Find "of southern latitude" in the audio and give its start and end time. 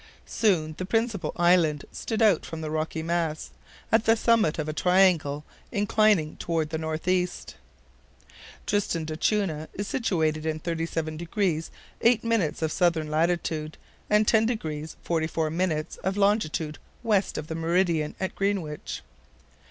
12.63-13.77